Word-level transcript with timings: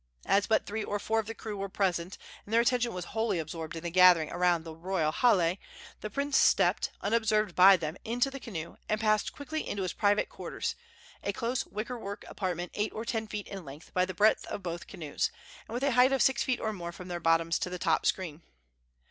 As 0.25 0.47
but 0.47 0.65
three 0.65 0.83
or 0.83 0.97
four 0.97 1.19
of 1.19 1.27
the 1.27 1.35
crew 1.35 1.55
were 1.55 1.69
present, 1.69 2.17
and 2.43 2.51
their 2.51 2.61
attention 2.61 2.91
was 2.91 3.05
wholly 3.13 3.37
absorbed 3.37 3.75
in 3.75 3.83
the 3.83 3.91
gathering 3.91 4.31
around 4.31 4.63
the 4.63 4.73
royal 4.75 5.11
hale, 5.11 5.57
the 5.99 6.09
prince 6.09 6.35
stepped, 6.37 6.89
unobserved 7.01 7.53
by 7.55 7.77
them, 7.77 7.95
into 8.03 8.31
the 8.31 8.39
canoe, 8.39 8.77
and 8.89 8.99
passed 8.99 9.31
quickly 9.31 9.61
into 9.69 9.83
his 9.83 9.93
private 9.93 10.27
quarters 10.27 10.73
a 11.23 11.31
close 11.31 11.67
wicker 11.67 11.99
work 11.99 12.25
apartment 12.27 12.71
eight 12.73 12.91
or 12.93 13.05
ten 13.05 13.27
feet 13.27 13.45
in 13.47 13.63
length 13.63 13.93
by 13.93 14.03
the 14.03 14.15
breadth 14.15 14.43
of 14.47 14.63
both 14.63 14.87
canoes, 14.87 15.29
and 15.67 15.75
with 15.75 15.83
a 15.83 15.91
height 15.91 16.11
of 16.11 16.23
six 16.23 16.41
feet 16.41 16.59
or 16.59 16.73
more 16.73 16.91
from 16.91 17.07
their 17.07 17.19
bottoms 17.19 17.59
to 17.59 17.69
the 17.69 17.77
top 17.77 18.03
screen. 18.07 18.41